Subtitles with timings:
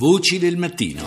[0.00, 1.02] Voci del mattino.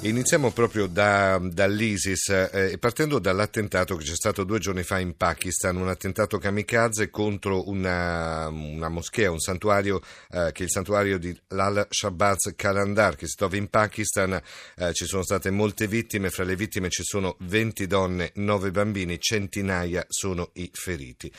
[0.00, 5.76] Iniziamo proprio da, dall'ISIS, eh, partendo dall'attentato che c'è stato due giorni fa in Pakistan,
[5.76, 11.38] un attentato kamikaze contro una, una moschea, un santuario eh, che è il santuario di
[11.48, 14.40] Lal-Shabazz Kalandar che si trova in Pakistan.
[14.76, 19.20] Eh, ci sono state molte vittime, fra le vittime ci sono 20 donne, 9 bambini,
[19.20, 21.30] centinaia sono i feriti.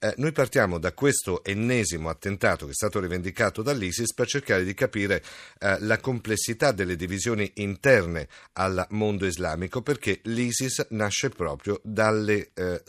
[0.00, 4.72] Eh, noi partiamo da questo ennesimo attentato che è stato rivendicato dall'ISIS per cercare di
[4.72, 5.24] capire
[5.58, 12.80] eh, la complessità delle divisioni interne al mondo islamico perché l'ISIS nasce proprio dalle eh,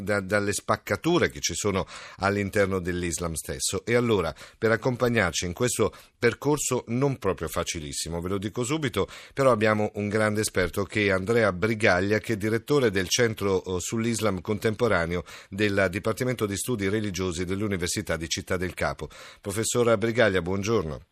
[0.00, 1.86] da, dalle spaccature che ci sono
[2.18, 3.84] all'interno dell'Islam stesso.
[3.84, 9.50] E allora, per accompagnarci in questo percorso non proprio facilissimo, ve lo dico subito, però
[9.50, 14.40] abbiamo un grande esperto che è Andrea Brigaglia, che è direttore del Centro eh, sull'Islam
[14.40, 19.08] contemporaneo del Dipartimento di Studi Religiosi dell'Università di Città del Capo.
[19.40, 21.09] Professora Brigaglia, buongiorno.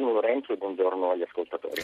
[0.00, 1.82] Buongiorno Lorenzo e buongiorno agli ascoltatori.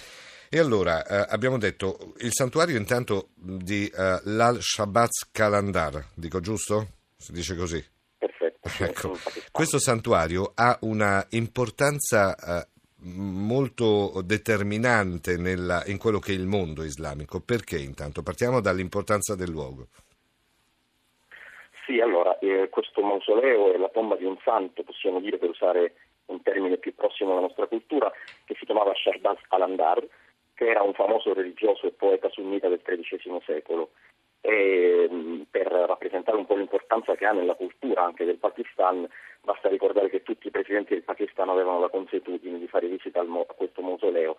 [0.48, 6.87] E allora, eh, abbiamo detto, il santuario intanto di eh, l'Al Shabazz Kalandar, dico giusto?
[7.14, 7.84] Si dice così?
[8.17, 8.55] Perfetto.
[8.83, 9.17] Ecco.
[9.53, 12.67] Questo santuario ha una importanza eh,
[13.03, 17.41] molto determinante nella, in quello che è il mondo islamico.
[17.41, 18.22] Perché intanto?
[18.22, 19.89] Partiamo dall'importanza del luogo.
[21.84, 25.94] Sì, allora, eh, questo mausoleo è la tomba di un santo, possiamo dire per usare
[26.47, 28.12] termine più prossimo alla nostra cultura,
[28.44, 30.06] che si chiamava Shahbaz Kalandar,
[30.55, 33.91] che era un famoso religioso e poeta sunnita del XIII secolo.
[34.41, 39.08] E, per rappresentare un po' l'importanza che ha nella cultura anche del Pakistan,
[39.42, 43.55] basta ricordare che tutti i presidenti del Pakistan avevano la consuetudine di fare visita a
[43.56, 44.36] questo mausoleo,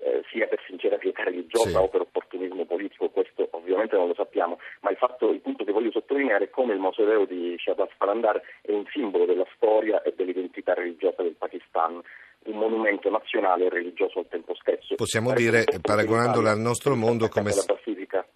[0.00, 1.76] eh, sia per sincera pietà religiosa sì.
[1.76, 5.72] o per opportunismo politico, questo ovviamente non lo sappiamo, ma il, fatto, il punto che
[5.72, 10.74] voglio sottolineare come il mausoleo di Shahbaz Palandar è un simbolo della storia e dell'identità
[10.74, 12.00] religiosa del Pakistan
[12.44, 14.94] un monumento nazionale e religioso al tempo stesso.
[14.94, 17.66] Possiamo dire, paragonandolo al nostro mondo, come se...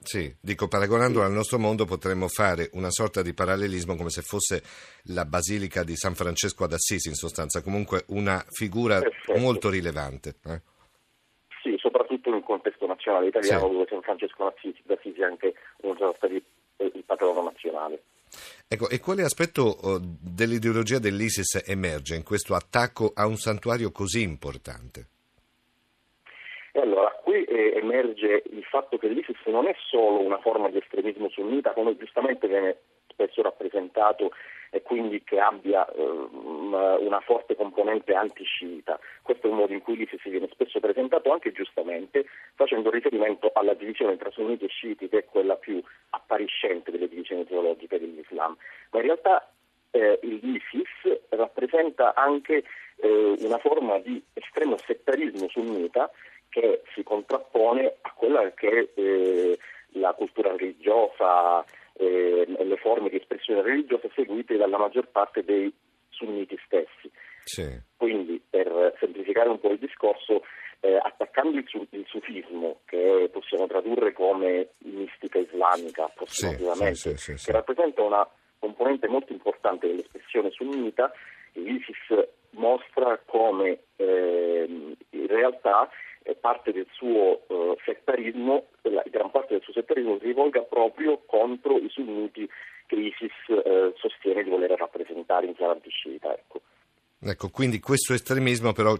[0.03, 1.31] Sì, dico, paragonandolo sì.
[1.31, 4.63] al nostro mondo potremmo fare una sorta di parallelismo come se fosse
[5.15, 9.39] la Basilica di San Francesco ad Assisi, in sostanza, comunque una figura Perfetto.
[9.39, 10.35] molto rilevante.
[10.47, 10.61] Eh?
[11.63, 13.73] Sì, soprattutto in un contesto nazionale italiano sì.
[13.73, 16.42] dove San Francesco d'Assisi è anche una sorta di
[16.83, 18.03] il patrono nazionale.
[18.69, 24.23] Ecco, e quale aspetto oh, dell'ideologia dell'ISIS emerge in questo attacco a un santuario così
[24.23, 25.07] importante?
[26.73, 30.79] E allora, qui eh, emerge il fatto che l'ISIS non è solo una forma di
[30.79, 32.79] estremismo sunnita, come giustamente viene
[33.09, 34.31] spesso rappresentato
[34.75, 38.99] e quindi che abbia eh, una forte componente antisciita.
[39.21, 42.25] Questo è un modo in cui l'ISIS viene spesso presentato anche giustamente
[42.55, 47.45] facendo riferimento alla divisione tra sunniti e sciiti che è quella più appariscente delle divisioni
[47.45, 48.57] teologiche dell'Islam.
[48.93, 49.53] Ma in realtà
[49.91, 52.65] eh, l'ISIS rappresenta anche
[52.97, 56.11] eh, una forma di estremo settarismo sunnita
[56.49, 59.59] che si contrappone a quella che è eh,
[59.97, 61.63] la cultura religiosa
[61.95, 65.73] eh, le forme di espressione religiosa seguite dalla maggior parte dei
[66.08, 67.11] sunniti stessi.
[67.45, 67.80] Sì.
[67.97, 70.42] Quindi, per semplificare un po' il discorso,
[70.80, 77.53] eh, attaccando il, il, sufismo, che possiamo tradurre come mistica islamica approssimativamente, sì, sì, che
[77.53, 78.27] rappresenta una
[78.59, 81.13] componente molto importante dell'espressione sunnita,
[81.53, 85.89] l'ISIS mostra come eh, in realtà
[86.42, 91.79] parte del suo uh, settarismo, la gran parte del suo settarismo si rivolga proprio contro
[91.79, 92.48] i sunniti
[92.86, 96.35] che ISIS uh, sostiene di voler rappresentare in chiave antisciita.
[96.35, 96.61] Ecco.
[97.23, 98.97] Ecco, quindi questo estremismo però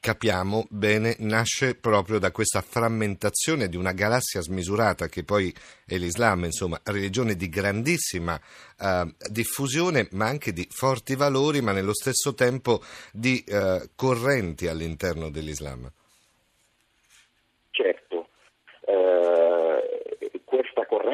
[0.00, 5.54] capiamo bene, nasce proprio da questa frammentazione di una galassia smisurata che poi
[5.86, 8.38] è l'Islam, insomma, religione di grandissima
[8.78, 15.30] uh, diffusione, ma anche di forti valori, ma nello stesso tempo di uh, correnti all'interno
[15.30, 15.90] dell'Islam.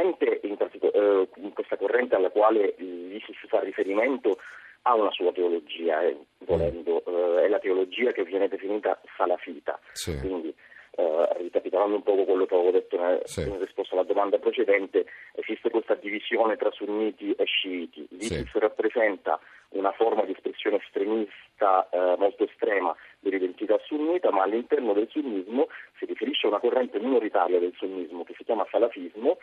[0.04, 4.38] corrente, in, eh, in questa corrente alla quale l'ISIS fa riferimento
[4.82, 9.78] ha una sua teologia, eh, volendo, eh, è la teologia che viene definita salafita.
[9.92, 10.18] Sì.
[10.18, 10.54] Quindi,
[10.96, 13.40] eh, ricapitolando un po' quello che avevo detto nel, sì.
[13.40, 18.06] in risposta alla domanda precedente, esiste questa divisione tra sunniti e sciiti.
[18.10, 18.58] L'ISIS sì.
[18.58, 25.66] rappresenta una forma di espressione estremista eh, molto estrema dell'identità sunnita, ma all'interno del sunnismo
[25.98, 29.38] si riferisce a una corrente minoritaria del sunnismo che si chiama salafismo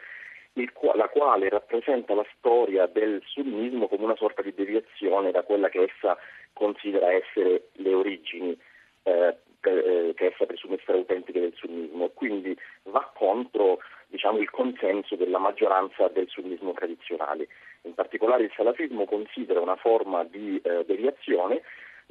[0.95, 5.83] la quale rappresenta la storia del sunnismo come una sorta di deviazione da quella che
[5.83, 6.18] essa
[6.53, 8.57] considera essere le origini
[9.03, 14.50] eh, eh, che essa presume essere autentiche del sunnismo e quindi va contro diciamo, il
[14.50, 17.47] consenso della maggioranza del sunnismo tradizionale.
[17.83, 21.62] In particolare il salafismo considera una forma di eh, deviazione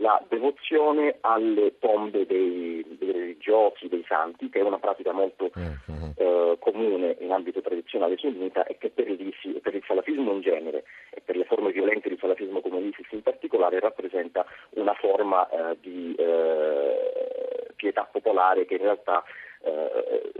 [0.00, 6.10] la devozione alle tombe dei, dei religiosi, dei santi, che è una pratica molto mm-hmm.
[6.16, 10.84] eh, comune in ambito tradizionale sunnita e che per il, per il, salafismo in genere
[11.10, 15.76] e per le forme violente di salafismo come l'ISIS in particolare rappresenta una forma eh,
[15.80, 19.22] di eh, pietà popolare che in realtà
[19.62, 20.32] eh,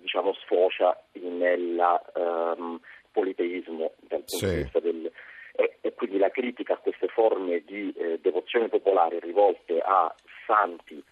[0.00, 1.78] diciamo, sfocia nel
[2.14, 2.80] um,
[3.12, 4.46] politeismo dal punto sì.
[4.46, 5.12] di vista del
[5.56, 6.75] e, e, quindi la critica
[7.16, 10.14] forme di eh, devozione popolare rivolte a
[10.46, 11.02] santi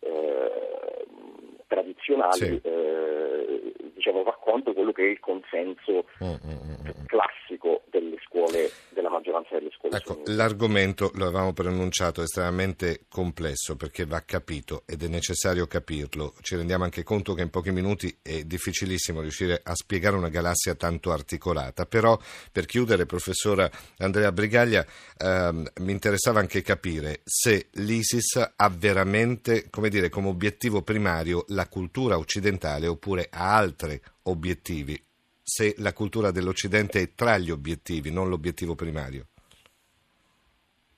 [0.00, 1.06] eh,
[1.68, 2.60] tradizionali sì.
[2.64, 8.70] eh, diciamo, va contro quello che è il consenso mm, mm, mm, classico delle scuole
[8.88, 9.96] della maggioranza delle scuole.
[9.96, 16.34] Ecco, l'argomento, lo avevamo preannunciato, è estremamente complesso perché va capito ed è necessario capirlo.
[16.40, 20.74] Ci rendiamo anche conto che in pochi minuti è difficilissimo riuscire a spiegare una galassia
[20.74, 21.84] tanto articolata.
[21.84, 22.18] Però,
[22.50, 24.84] per chiudere, professora Andrea Brigaglia,
[25.18, 31.68] ehm, mi interessava anche capire se l'ISIS ha veramente, come dire, come obiettivo primario la
[31.68, 35.00] cultura occidentale oppure ha altre obiettivi
[35.42, 39.26] se la cultura dell'Occidente è tra gli obiettivi, non l'obiettivo primario?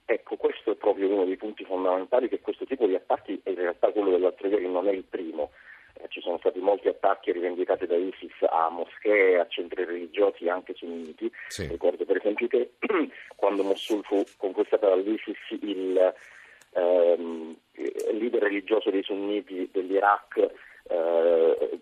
[0.04, 3.90] Ecco, questo è proprio uno dei punti fondamentali, che questo tipo di attacchi, in realtà
[3.90, 5.50] quello dell'altro ieri non è il primo.
[5.94, 10.74] Eh, ci sono stati molti attacchi rivendicati da ISIS a moschee, a centri religiosi anche
[10.74, 11.30] sunniti.
[11.48, 11.66] Sì.
[11.68, 12.72] Ricordo per esempio che
[13.36, 16.14] quando Mosul fu conquistata dall'ISIS il
[16.74, 17.56] ehm,
[18.12, 20.50] leader religioso dei sunniti dell'Iraq
[20.88, 21.78] eh,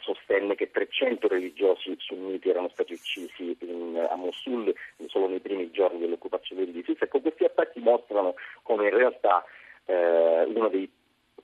[0.00, 4.74] sostenne che 300 religiosi sunniti erano stati uccisi in, a Mosul
[5.06, 7.00] solo nei primi giorni dell'occupazione dell'ISIS.
[7.00, 9.44] Ecco, questi attacchi mostrano come in realtà
[9.86, 10.90] eh, una dei,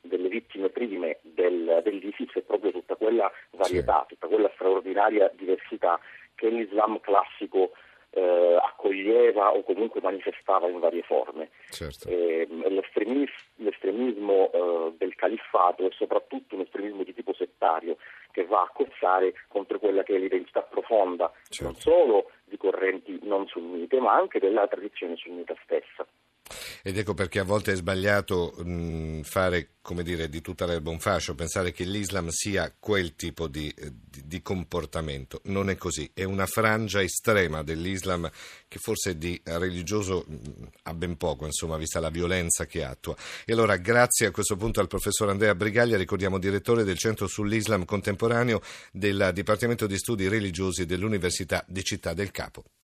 [0.00, 4.14] delle vittime prime del, dell'ISIS è proprio tutta quella varietà, sì.
[4.14, 5.98] tutta quella straordinaria diversità
[6.34, 7.72] che l'Islam classico
[8.18, 11.50] eh, accoglieva o comunque manifestava in varie forme.
[11.70, 12.08] Certo.
[12.08, 12.46] Eh,
[13.56, 17.96] l'estremismo eh, del califfato è soprattutto un estremismo di tipo settario
[18.32, 21.64] che va a cozzare contro quella che è l'identità profonda certo.
[21.64, 26.06] non solo di correnti non sunnite ma anche della tradizione sunnita stessa.
[26.82, 30.98] Ed ecco perché a volte è sbagliato mh, fare, come dire, di tutta l'erba un
[30.98, 35.40] fascio, pensare che l'Islam sia quel tipo di, di, di, comportamento.
[35.44, 38.30] Non è così, è una frangia estrema dell'Islam
[38.66, 40.26] che forse di religioso
[40.82, 43.16] ha ben poco, insomma, vista la violenza che attua.
[43.44, 47.84] E allora grazie a questo punto al professor Andrea Brigaglia, ricordiamo direttore del Centro sull'Islam
[47.84, 48.60] Contemporaneo
[48.92, 52.64] del Dipartimento di Studi Religiosi dell'Università di Città del Capo.